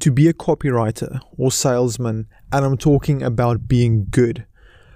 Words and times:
to 0.00 0.10
be 0.10 0.28
a 0.28 0.32
copywriter 0.32 1.20
or 1.36 1.52
salesman, 1.52 2.26
and 2.50 2.64
I'm 2.64 2.76
talking 2.76 3.22
about 3.22 3.68
being 3.68 4.06
good. 4.10 4.46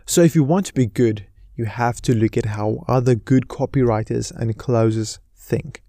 So, 0.06 0.22
if 0.22 0.34
you 0.34 0.42
want 0.42 0.66
to 0.66 0.74
be 0.74 0.86
good, 0.86 1.26
you 1.56 1.66
have 1.66 2.00
to 2.02 2.14
look 2.14 2.36
at 2.36 2.46
how 2.46 2.84
other 2.88 3.14
good 3.14 3.48
copywriters 3.48 4.32
and 4.32 4.58
closers 4.58 5.20
think. 5.36 5.82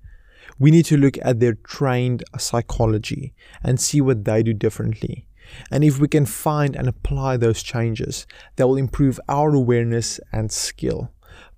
We 0.59 0.71
need 0.71 0.85
to 0.85 0.97
look 0.97 1.17
at 1.21 1.39
their 1.39 1.55
trained 1.55 2.23
psychology 2.37 3.33
and 3.63 3.79
see 3.79 3.99
what 3.99 4.25
they 4.25 4.43
do 4.43 4.53
differently. 4.53 5.27
And 5.71 5.83
if 5.83 5.99
we 5.99 6.07
can 6.07 6.25
find 6.25 6.75
and 6.75 6.87
apply 6.87 7.37
those 7.37 7.63
changes, 7.63 8.25
that 8.55 8.67
will 8.67 8.77
improve 8.77 9.19
our 9.27 9.53
awareness 9.53 10.19
and 10.31 10.51
skill. 10.51 11.11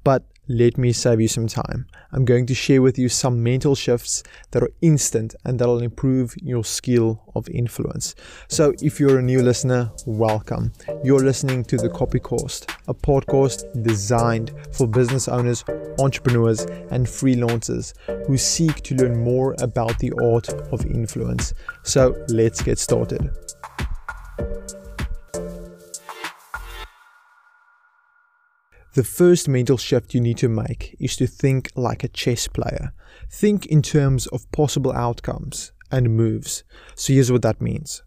But 0.04 0.24
let 0.48 0.78
me 0.78 0.94
save 0.94 1.20
you 1.20 1.28
some 1.28 1.48
time. 1.48 1.88
I'm 2.12 2.24
going 2.24 2.46
to 2.46 2.56
share 2.56 2.82
with 2.82 2.98
you 2.98 3.10
some 3.10 3.44
mental 3.44 3.76
shifts 3.76 4.24
that 4.52 4.64
are 4.64 4.72
instant 4.82 5.36
and 5.44 5.60
that 5.60 5.68
will 5.68 5.82
improve 5.82 6.36
your 6.38 6.64
skill 6.64 7.22
of 7.36 7.50
influence. 7.50 8.16
So, 8.48 8.74
if 8.82 9.00
you're 9.00 9.20
a 9.20 9.22
new 9.22 9.42
listener, 9.42 9.92
welcome. 10.06 10.72
You're 11.04 11.20
listening 11.20 11.66
to 11.66 11.78
the 11.78 11.90
Copy 11.90 12.20
Course, 12.20 12.66
a 12.88 12.94
podcast 12.94 13.84
designed 13.84 14.54
for 14.72 14.88
business 14.88 15.28
owners, 15.28 15.66
entrepreneurs, 16.00 16.62
and 16.92 17.06
freelancers 17.06 17.94
who 18.26 18.38
seek 18.38 18.82
to 18.84 18.96
learn 18.96 19.22
more 19.22 19.56
about 19.60 20.00
the 20.00 20.14
art 20.24 20.48
of 20.72 20.86
influence. 20.86 21.54
So, 21.84 22.16
let's 22.30 22.62
get 22.62 22.80
started. 22.80 23.30
The 28.94 29.04
first 29.04 29.48
mental 29.48 29.78
shift 29.78 30.14
you 30.14 30.22
need 30.22 30.38
to 30.38 30.50
make 30.50 30.96
is 31.00 31.16
to 31.18 31.28
think 31.28 31.72
like 31.76 32.04
a 32.04 32.08
chess 32.08 32.48
player. 32.48 32.94
Think 33.30 33.66
in 33.68 33.82
terms 33.82 34.28
of 34.28 34.52
possible 34.52 34.92
outcomes 34.92 35.72
and 35.92 36.16
moves. 36.16 36.64
So 36.96 37.14
here's 37.14 37.32
what 37.32 37.42
that 37.44 37.62
means. 37.62 38.04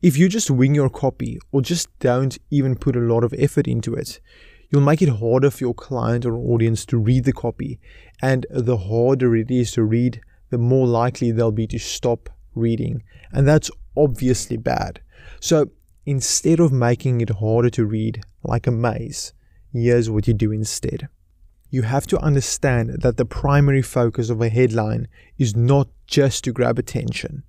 If 0.00 0.16
you 0.16 0.28
just 0.28 0.50
wing 0.50 0.74
your 0.74 0.90
copy 0.90 1.38
or 1.50 1.62
just 1.62 1.88
don't 1.98 2.38
even 2.50 2.76
put 2.76 2.96
a 2.96 3.00
lot 3.00 3.24
of 3.24 3.34
effort 3.38 3.66
into 3.66 3.94
it, 3.94 4.20
you'll 4.70 4.82
make 4.82 5.02
it 5.02 5.08
harder 5.08 5.50
for 5.50 5.64
your 5.64 5.74
client 5.74 6.24
or 6.24 6.36
audience 6.36 6.84
to 6.86 6.98
read 6.98 7.24
the 7.24 7.32
copy. 7.32 7.80
And 8.20 8.46
the 8.50 8.76
harder 8.76 9.34
it 9.34 9.50
is 9.50 9.72
to 9.72 9.82
read, 9.82 10.20
the 10.50 10.58
more 10.58 10.86
likely 10.86 11.30
they'll 11.30 11.52
be 11.52 11.66
to 11.68 11.78
stop 11.78 12.28
reading. 12.54 13.02
And 13.32 13.48
that's 13.48 13.70
obviously 13.96 14.56
bad. 14.56 15.00
So 15.40 15.70
instead 16.06 16.60
of 16.60 16.72
making 16.72 17.20
it 17.20 17.30
harder 17.30 17.70
to 17.70 17.86
read 17.86 18.22
like 18.44 18.66
a 18.66 18.70
maze, 18.70 19.32
here's 19.72 20.10
what 20.10 20.26
you 20.26 20.34
do 20.34 20.52
instead. 20.52 21.08
You 21.70 21.82
have 21.82 22.06
to 22.08 22.18
understand 22.18 23.00
that 23.00 23.16
the 23.16 23.24
primary 23.24 23.82
focus 23.82 24.28
of 24.28 24.40
a 24.40 24.48
headline 24.50 25.08
is 25.38 25.56
not 25.56 25.88
just 26.06 26.44
to 26.44 26.52
grab 26.52 26.78
attention, 26.78 27.44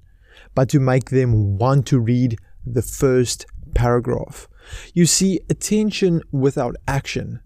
but 0.55 0.69
to 0.69 0.79
make 0.79 1.09
them 1.09 1.57
want 1.57 1.85
to 1.87 1.99
read 1.99 2.39
the 2.65 2.81
first 2.81 3.45
paragraph. 3.75 4.47
You 4.93 5.05
see, 5.05 5.41
attention 5.49 6.21
without 6.31 6.75
action 6.87 7.41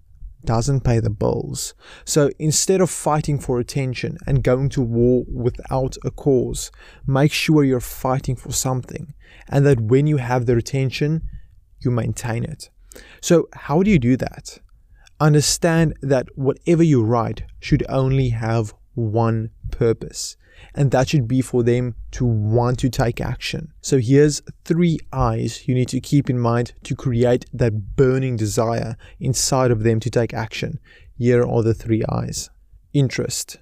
doesn't 0.45 0.81
pay 0.81 1.00
the 1.00 1.09
bills. 1.09 1.73
So 2.05 2.30
instead 2.38 2.80
of 2.80 2.89
fighting 2.89 3.39
for 3.39 3.59
attention 3.59 4.17
and 4.28 4.44
going 4.44 4.70
to 4.70 4.81
war 4.81 5.25
without 5.28 5.98
a 6.05 6.11
cause, 6.11 6.72
make 7.05 7.31
sure 7.31 7.64
you're 7.64 7.80
fighting 7.80 8.36
for 8.36 8.52
something 8.52 9.14
and 9.50 9.66
that 9.66 9.81
when 9.81 10.08
you 10.08 10.17
have 10.17 10.45
their 10.45 10.58
attention, 10.58 11.23
you 11.80 11.92
maintain 11.92 12.44
it. 12.44 12.70
So, 13.22 13.48
how 13.53 13.83
do 13.83 13.92
you 13.92 14.00
do 14.00 14.17
that? 14.17 14.59
Understand 15.20 15.96
that 16.02 16.28
whatever 16.36 16.84
you 16.84 17.04
write 17.04 17.44
should 17.60 17.84
only 17.90 18.30
have 18.30 18.73
one 18.94 19.50
purpose, 19.72 20.38
and 20.76 20.92
that 20.92 21.10
should 21.10 21.28
be 21.28 21.42
for 21.42 21.64
them 21.64 21.96
to 22.12 22.26
want 22.26 22.80
to 22.80 22.90
take 22.90 23.20
action. 23.20 23.73
So 23.82 23.98
here's 23.98 24.42
three 24.64 25.00
eyes 25.12 25.68
you 25.68 25.73
need 25.73 25.90
to 25.90 26.00
keep 26.00 26.30
in 26.30 26.40
mind 26.40 26.73
to 26.84 26.95
create 26.95 27.45
that 27.54 27.95
burning 27.95 28.36
desire 28.36 28.95
inside 29.20 29.72
of 29.72 29.84
them 29.84 30.00
to 30.02 30.10
take 30.10 30.34
action. 30.34 30.80
Here 31.18 31.44
are 31.44 31.64
the 31.64 31.73
three 31.73 32.04
eyes 32.10 32.50
interest, 32.94 33.58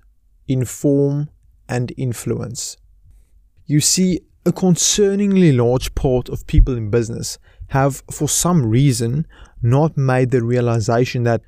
inform, 0.48 1.30
and 1.68 1.92
influence. 1.98 2.78
You 3.66 3.80
see, 3.80 4.22
a 4.46 4.52
concerningly 4.52 5.56
large 5.58 5.96
part 5.96 6.30
of 6.30 6.46
people 6.46 6.78
in 6.78 6.90
business 6.92 7.40
have, 7.70 8.04
for 8.12 8.30
some 8.30 8.66
reason, 8.66 9.26
not 9.66 9.98
made 9.98 10.32
the 10.32 10.44
realization 10.44 11.24
that 11.24 11.42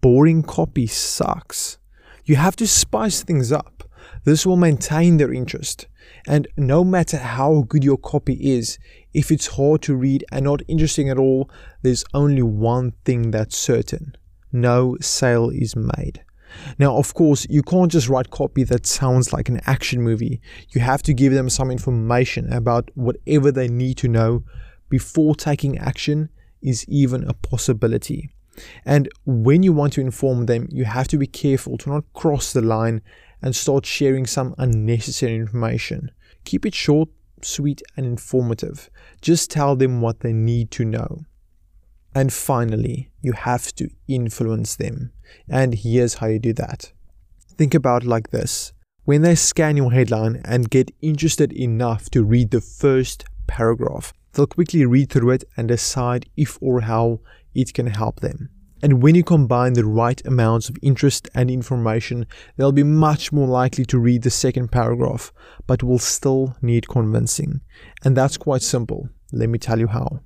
boring 0.00 0.42
copy 0.42 0.86
sucks. 0.86 1.78
You 2.24 2.36
have 2.36 2.56
to 2.56 2.66
spice 2.66 3.22
things 3.22 3.52
up. 3.52 3.84
This 4.24 4.46
will 4.46 4.56
maintain 4.56 5.18
their 5.18 5.32
interest. 5.32 5.86
And 6.26 6.48
no 6.56 6.82
matter 6.84 7.18
how 7.18 7.66
good 7.68 7.84
your 7.84 7.98
copy 7.98 8.34
is, 8.34 8.78
if 9.12 9.30
it's 9.30 9.46
hard 9.46 9.82
to 9.82 9.94
read 9.94 10.24
and 10.32 10.44
not 10.44 10.62
interesting 10.68 11.10
at 11.10 11.18
all, 11.18 11.50
there's 11.82 12.04
only 12.14 12.42
one 12.42 12.92
thing 13.04 13.30
that's 13.30 13.56
certain 13.56 14.16
no 14.54 14.96
sale 15.00 15.50
is 15.50 15.74
made. 15.74 16.24
Now, 16.78 16.96
of 16.96 17.12
course, 17.12 17.46
you 17.50 17.62
can't 17.62 17.90
just 17.90 18.08
write 18.08 18.30
copy 18.30 18.62
that 18.64 18.86
sounds 18.86 19.32
like 19.32 19.48
an 19.48 19.60
action 19.66 20.00
movie. 20.00 20.40
You 20.70 20.80
have 20.80 21.02
to 21.02 21.12
give 21.12 21.32
them 21.32 21.50
some 21.50 21.70
information 21.70 22.52
about 22.52 22.90
whatever 22.94 23.50
they 23.50 23.66
need 23.66 23.96
to 23.98 24.08
know 24.08 24.44
before 24.88 25.34
taking 25.34 25.76
action 25.78 26.28
is 26.64 26.84
even 26.88 27.22
a 27.28 27.34
possibility. 27.34 28.30
And 28.84 29.08
when 29.24 29.62
you 29.62 29.72
want 29.72 29.92
to 29.94 30.00
inform 30.00 30.46
them, 30.46 30.68
you 30.70 30.84
have 30.84 31.08
to 31.08 31.18
be 31.18 31.26
careful 31.26 31.76
to 31.78 31.90
not 31.90 32.12
cross 32.12 32.52
the 32.52 32.62
line 32.62 33.02
and 33.42 33.54
start 33.54 33.84
sharing 33.84 34.26
some 34.26 34.54
unnecessary 34.58 35.34
information. 35.34 36.10
Keep 36.44 36.66
it 36.66 36.74
short, 36.74 37.08
sweet, 37.42 37.82
and 37.96 38.06
informative. 38.06 38.90
Just 39.20 39.50
tell 39.50 39.76
them 39.76 40.00
what 40.00 40.20
they 40.20 40.32
need 40.32 40.70
to 40.72 40.84
know. 40.84 41.24
And 42.14 42.32
finally, 42.32 43.10
you 43.20 43.32
have 43.32 43.74
to 43.74 43.90
influence 44.06 44.76
them. 44.76 45.12
And 45.48 45.74
here's 45.74 46.14
how 46.14 46.28
you 46.28 46.38
do 46.38 46.52
that. 46.54 46.92
Think 47.58 47.74
about 47.74 48.04
like 48.04 48.30
this. 48.30 48.72
When 49.04 49.22
they 49.22 49.34
scan 49.34 49.76
your 49.76 49.92
headline 49.92 50.40
and 50.44 50.70
get 50.70 50.90
interested 51.02 51.52
enough 51.52 52.08
to 52.10 52.24
read 52.24 52.50
the 52.50 52.60
first 52.60 53.24
paragraph, 53.46 54.14
they'll 54.34 54.46
quickly 54.46 54.84
read 54.84 55.10
through 55.10 55.30
it 55.30 55.44
and 55.56 55.68
decide 55.68 56.28
if 56.36 56.58
or 56.60 56.82
how 56.82 57.20
it 57.54 57.72
can 57.72 57.86
help 57.86 58.20
them. 58.20 58.50
And 58.82 59.02
when 59.02 59.14
you 59.14 59.24
combine 59.24 59.72
the 59.72 59.86
right 59.86 60.20
amounts 60.26 60.68
of 60.68 60.76
interest 60.82 61.28
and 61.34 61.50
information, 61.50 62.26
they'll 62.56 62.70
be 62.70 62.82
much 62.82 63.32
more 63.32 63.48
likely 63.48 63.86
to 63.86 63.98
read 63.98 64.22
the 64.22 64.30
second 64.30 64.70
paragraph, 64.70 65.32
but 65.66 65.82
will 65.82 65.98
still 65.98 66.54
need 66.60 66.88
convincing. 66.88 67.62
And 68.04 68.14
that's 68.14 68.36
quite 68.36 68.60
simple. 68.60 69.08
Let 69.32 69.48
me 69.48 69.58
tell 69.58 69.78
you 69.78 69.86
how. 69.86 70.20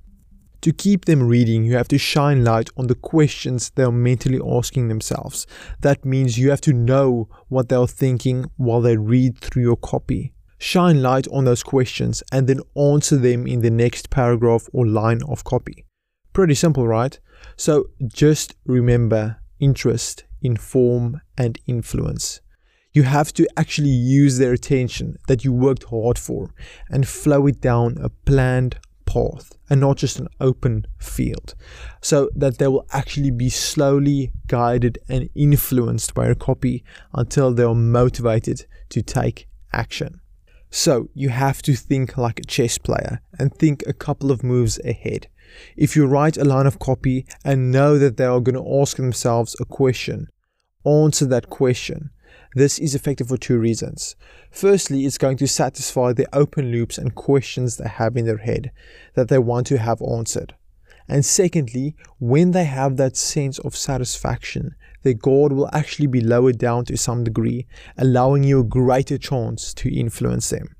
To 0.63 0.73
keep 0.73 1.05
them 1.05 1.23
reading, 1.23 1.63
you 1.63 1.77
have 1.77 1.87
to 1.87 1.97
shine 1.97 2.43
light 2.43 2.69
on 2.75 2.87
the 2.87 2.95
questions 2.95 3.69
they're 3.69 3.93
mentally 3.93 4.41
asking 4.45 4.89
themselves. 4.89 5.47
That 5.79 6.03
means 6.03 6.37
you 6.37 6.49
have 6.49 6.59
to 6.61 6.73
know 6.73 7.29
what 7.47 7.69
they're 7.69 7.87
thinking 7.87 8.45
while 8.57 8.81
they 8.81 8.97
read 8.97 9.37
through 9.37 9.63
your 9.63 9.77
copy. 9.77 10.33
Shine 10.59 11.01
light 11.01 11.27
on 11.29 11.45
those 11.45 11.63
questions 11.63 12.21
and 12.31 12.47
then 12.47 12.59
answer 12.77 13.15
them 13.15 13.47
in 13.47 13.61
the 13.61 13.69
next 13.71 14.09
paragraph 14.09 14.67
or 14.73 14.85
line 14.85 15.21
of 15.23 15.43
copy. 15.45 15.85
Pretty 16.33 16.53
simple, 16.53 16.85
right? 16.85 17.17
So 17.55 17.85
just 18.05 18.55
remember 18.65 19.37
interest, 19.59 20.25
inform, 20.41 21.21
and 21.37 21.57
influence. 21.65 22.41
You 22.91 23.03
have 23.03 23.33
to 23.33 23.47
actually 23.55 23.89
use 23.89 24.37
their 24.37 24.51
attention 24.51 25.17
that 25.27 25.45
you 25.45 25.53
worked 25.53 25.85
hard 25.85 26.17
for 26.17 26.53
and 26.89 27.07
flow 27.07 27.47
it 27.47 27.61
down 27.61 27.97
a 28.01 28.09
planned 28.09 28.79
path 29.05 29.57
and 29.69 29.79
not 29.79 29.97
just 29.97 30.19
an 30.19 30.27
open 30.39 30.85
field 30.99 31.55
so 32.01 32.29
that 32.35 32.57
they 32.57 32.67
will 32.67 32.85
actually 32.91 33.31
be 33.31 33.49
slowly 33.49 34.31
guided 34.47 34.99
and 35.07 35.29
influenced 35.35 36.13
by 36.13 36.25
your 36.25 36.35
copy 36.35 36.83
until 37.13 37.53
they 37.53 37.63
are 37.63 37.75
motivated 37.75 38.65
to 38.89 39.01
take 39.01 39.47
action. 39.71 40.19
So 40.69 41.09
you 41.13 41.29
have 41.29 41.61
to 41.63 41.75
think 41.75 42.17
like 42.17 42.39
a 42.39 42.43
chess 42.43 42.77
player 42.77 43.21
and 43.37 43.53
think 43.53 43.83
a 43.87 43.93
couple 43.93 44.31
of 44.31 44.43
moves 44.43 44.79
ahead. 44.85 45.27
If 45.75 45.95
you 45.95 46.05
write 46.05 46.37
a 46.37 46.45
line 46.45 46.67
of 46.67 46.79
copy 46.79 47.25
and 47.43 47.71
know 47.71 47.97
that 47.97 48.17
they 48.17 48.25
are 48.25 48.39
going 48.39 48.55
to 48.55 48.81
ask 48.81 48.97
themselves 48.97 49.55
a 49.59 49.65
question, 49.65 50.27
answer 50.85 51.25
that 51.25 51.49
question. 51.49 52.11
This 52.55 52.79
is 52.79 52.95
effective 52.95 53.27
for 53.27 53.37
two 53.37 53.59
reasons. 53.59 54.15
Firstly, 54.51 55.05
it's 55.05 55.17
going 55.17 55.37
to 55.37 55.47
satisfy 55.47 56.13
the 56.13 56.27
open 56.33 56.71
loops 56.71 56.97
and 56.97 57.13
questions 57.13 57.77
they 57.77 57.87
have 57.87 58.17
in 58.17 58.25
their 58.25 58.37
head 58.37 58.71
that 59.15 59.27
they 59.27 59.37
want 59.37 59.67
to 59.67 59.77
have 59.77 60.01
answered. 60.01 60.55
And 61.07 61.25
secondly, 61.25 61.95
when 62.19 62.51
they 62.51 62.65
have 62.65 62.97
that 62.97 63.17
sense 63.17 63.57
of 63.59 63.75
satisfaction, 63.75 64.75
their 65.03 65.13
guard 65.13 65.53
will 65.53 65.69
actually 65.73 66.07
be 66.07 66.21
lowered 66.21 66.57
down 66.57 66.85
to 66.85 66.97
some 66.97 67.23
degree, 67.23 67.65
allowing 67.97 68.43
you 68.43 68.59
a 68.59 68.63
greater 68.63 69.17
chance 69.17 69.73
to 69.75 69.93
influence 69.93 70.49
them. 70.49 70.75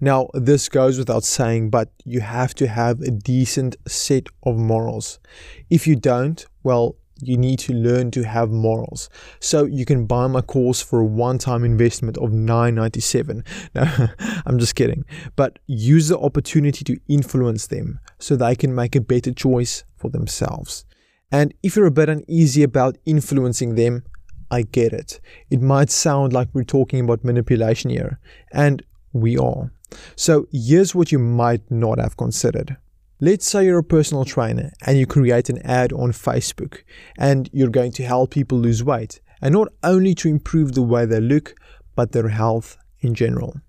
Now, 0.00 0.28
this 0.32 0.68
goes 0.68 0.96
without 0.96 1.24
saying, 1.24 1.70
but 1.70 1.90
you 2.04 2.20
have 2.20 2.54
to 2.54 2.68
have 2.68 3.00
a 3.00 3.10
decent 3.10 3.76
set 3.86 4.28
of 4.44 4.56
morals. 4.56 5.18
If 5.70 5.88
you 5.88 5.96
don't, 5.96 6.44
well, 6.62 6.96
you 7.20 7.36
need 7.36 7.58
to 7.58 7.72
learn 7.72 8.10
to 8.12 8.22
have 8.22 8.50
morals. 8.50 9.08
So 9.40 9.64
you 9.64 9.84
can 9.84 10.06
buy 10.06 10.26
my 10.28 10.40
course 10.40 10.80
for 10.80 11.00
a 11.00 11.04
one-time 11.04 11.64
investment 11.64 12.16
of 12.18 12.30
$9.97. 12.30 13.44
No, 13.74 14.08
I'm 14.46 14.58
just 14.58 14.74
kidding. 14.74 15.04
But 15.36 15.58
use 15.66 16.08
the 16.08 16.18
opportunity 16.18 16.84
to 16.84 16.98
influence 17.08 17.66
them 17.66 18.00
so 18.18 18.36
they 18.36 18.54
can 18.54 18.74
make 18.74 18.94
a 18.94 19.00
better 19.00 19.32
choice 19.32 19.84
for 19.96 20.10
themselves. 20.10 20.84
And 21.30 21.52
if 21.62 21.76
you're 21.76 21.86
a 21.86 21.90
bit 21.90 22.08
uneasy 22.08 22.62
about 22.62 22.96
influencing 23.04 23.74
them, 23.74 24.04
I 24.50 24.62
get 24.62 24.92
it. 24.92 25.20
It 25.50 25.60
might 25.60 25.90
sound 25.90 26.32
like 26.32 26.48
we're 26.52 26.64
talking 26.64 27.00
about 27.00 27.24
manipulation 27.24 27.90
here, 27.90 28.18
and 28.52 28.82
we 29.12 29.36
are. 29.36 29.72
So 30.16 30.46
here's 30.52 30.94
what 30.94 31.12
you 31.12 31.18
might 31.18 31.70
not 31.70 31.98
have 31.98 32.16
considered. 32.16 32.76
Let's 33.20 33.46
say 33.46 33.64
you're 33.64 33.78
a 33.78 33.84
personal 33.84 34.24
trainer 34.24 34.72
and 34.86 34.96
you 34.96 35.06
create 35.06 35.48
an 35.48 35.58
ad 35.62 35.92
on 35.92 36.12
Facebook 36.12 36.82
and 37.18 37.50
you're 37.52 37.68
going 37.68 37.90
to 37.92 38.04
help 38.04 38.30
people 38.30 38.58
lose 38.58 38.84
weight, 38.84 39.20
and 39.42 39.52
not 39.52 39.68
only 39.82 40.14
to 40.14 40.28
improve 40.28 40.72
the 40.72 40.82
way 40.82 41.04
they 41.04 41.20
look, 41.20 41.54
but 41.94 42.12
their 42.12 42.28
health 42.28 42.78
in 43.00 43.14
general. 43.14 43.60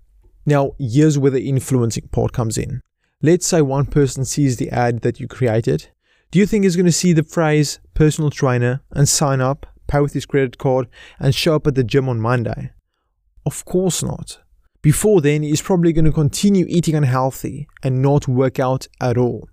Now, 0.46 0.72
here's 0.78 1.18
where 1.18 1.30
the 1.30 1.48
influencing 1.48 2.08
part 2.08 2.32
comes 2.32 2.56
in. 2.56 2.80
Let's 3.22 3.46
say 3.46 3.60
one 3.60 3.86
person 3.86 4.24
sees 4.24 4.56
the 4.56 4.70
ad 4.70 5.00
that 5.02 5.20
you 5.20 5.28
created. 5.28 5.88
Do 6.30 6.38
you 6.38 6.46
think 6.46 6.62
he's 6.62 6.76
going 6.76 6.86
to 6.86 6.92
see 6.92 7.12
the 7.12 7.24
phrase 7.24 7.80
personal 7.92 8.30
trainer 8.30 8.82
and 8.92 9.08
sign 9.08 9.40
up, 9.40 9.66
pay 9.88 9.98
with 9.98 10.12
his 10.12 10.26
credit 10.26 10.58
card, 10.58 10.86
and 11.18 11.34
show 11.34 11.56
up 11.56 11.66
at 11.66 11.74
the 11.74 11.82
gym 11.82 12.08
on 12.08 12.20
Monday? 12.20 12.70
Of 13.44 13.64
course 13.64 14.00
not. 14.00 14.38
Before 14.80 15.20
then, 15.20 15.42
he's 15.42 15.60
probably 15.60 15.92
going 15.92 16.04
to 16.04 16.12
continue 16.12 16.66
eating 16.68 16.94
unhealthy 16.94 17.66
and 17.82 18.00
not 18.00 18.28
work 18.28 18.60
out 18.60 18.86
at 19.00 19.18
all. 19.18 19.48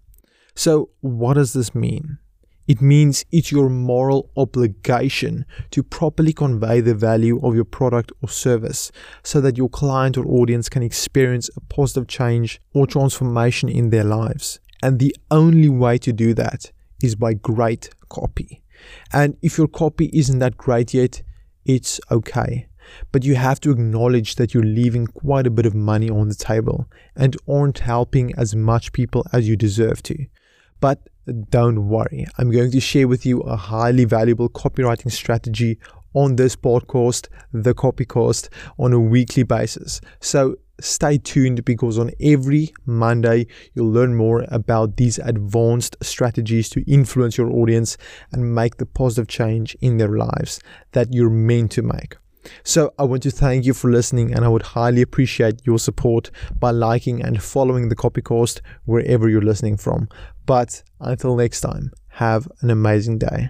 So, 0.54 0.92
what 1.02 1.34
does 1.34 1.54
this 1.54 1.74
mean? 1.74 2.20
It 2.68 2.80
means 2.80 3.26
it's 3.32 3.52
your 3.52 3.70
moral 3.70 4.30
obligation 4.38 5.46
to 5.72 5.82
properly 5.82 6.32
convey 6.32 6.82
the 6.82 6.94
value 6.94 7.40
of 7.42 7.56
your 7.56 7.66
product 7.66 8.12
or 8.22 8.30
service 8.30 8.92
so 9.24 9.42
that 9.42 9.58
your 9.58 9.70
client 9.70 10.16
or 10.16 10.28
audience 10.28 10.70
can 10.70 10.84
experience 10.84 11.50
a 11.56 11.62
positive 11.62 12.08
change 12.08 12.62
or 12.76 12.86
transformation 12.86 13.68
in 13.68 13.90
their 13.90 14.04
lives. 14.04 14.60
And 14.82 15.00
the 15.00 15.16
only 15.32 15.70
way 15.70 15.98
to 16.00 16.14
do 16.14 16.34
that 16.36 16.72
is 17.02 17.16
by 17.16 17.34
great 17.34 17.90
copy. 18.10 18.64
And 19.12 19.38
if 19.42 19.58
your 19.58 19.68
copy 19.68 20.10
isn't 20.14 20.40
that 20.40 20.58
great 20.58 20.94
yet, 20.94 21.22
it's 21.66 22.00
okay 22.12 22.68
but 23.12 23.24
you 23.24 23.36
have 23.36 23.60
to 23.62 23.72
acknowledge 23.72 24.36
that 24.36 24.54
you're 24.54 24.64
leaving 24.64 25.08
quite 25.08 25.48
a 25.48 25.52
bit 25.52 25.66
of 25.66 25.76
money 25.76 26.10
on 26.10 26.30
the 26.30 26.36
table 26.36 26.88
and 27.16 27.38
aren't 27.48 27.80
helping 27.80 28.34
as 28.36 28.56
much 28.56 28.94
people 28.94 29.26
as 29.34 29.48
you 29.48 29.56
deserve 29.56 30.04
to. 30.04 30.26
But 30.80 31.08
don't 31.50 31.88
worry, 31.88 32.26
I'm 32.38 32.52
going 32.52 32.72
to 32.72 32.80
share 32.80 33.08
with 33.08 33.26
you 33.26 33.42
a 33.42 33.56
highly 33.56 34.06
valuable 34.06 34.50
copywriting 34.50 35.12
strategy 35.12 35.80
on 36.14 36.36
this 36.36 36.56
podcast, 36.56 37.28
The 37.52 37.74
Copy 37.74 38.06
Cost, 38.06 38.50
on 38.80 38.94
a 38.94 39.00
weekly 39.00 39.44
basis. 39.44 40.00
So 40.20 40.58
stay 40.80 41.18
tuned 41.18 41.66
because 41.66 41.98
on 41.98 42.12
every 42.20 42.74
Monday 42.86 43.48
you'll 43.74 43.92
learn 43.92 44.16
more 44.16 44.46
about 44.50 44.98
these 44.98 45.18
advanced 45.20 45.98
strategies 46.02 46.70
to 46.70 46.92
influence 46.92 47.38
your 47.38 47.52
audience 47.52 47.98
and 48.32 48.54
make 48.54 48.78
the 48.78 48.86
positive 48.86 49.28
change 49.28 49.76
in 49.82 49.98
their 49.98 50.18
lives 50.18 50.60
that 50.92 51.14
you're 51.14 51.30
meant 51.30 51.72
to 51.72 51.82
make. 51.82 52.16
So 52.64 52.94
I 52.98 53.04
want 53.04 53.24
to 53.24 53.32
thank 53.32 53.66
you 53.66 53.74
for 53.74 53.92
listening 53.92 54.34
and 54.34 54.46
I 54.46 54.48
would 54.48 54.62
highly 54.62 55.02
appreciate 55.02 55.66
your 55.66 55.80
support 55.80 56.32
by 56.60 56.72
liking 56.72 57.22
and 57.22 57.42
following 57.42 57.90
the 57.90 57.96
Copycast 57.96 58.62
wherever 58.86 59.28
you're 59.28 59.42
listening 59.42 59.78
from. 59.78 60.08
But 60.46 60.84
until 61.00 61.36
next 61.36 61.62
time, 61.62 61.92
have 62.10 62.48
an 62.62 62.70
amazing 62.70 63.18
day. 63.18 63.50